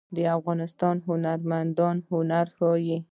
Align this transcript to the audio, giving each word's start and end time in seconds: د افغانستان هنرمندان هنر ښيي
د 0.15 0.17
افغانستان 0.37 0.95
هنرمندان 1.07 1.95
هنر 2.11 2.47
ښيي 2.57 2.97